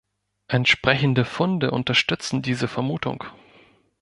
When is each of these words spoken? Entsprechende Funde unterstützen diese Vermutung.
Entsprechende 0.47 1.25
Funde 1.25 1.69
unterstützen 1.69 2.41
diese 2.41 2.67
Vermutung. 2.67 3.23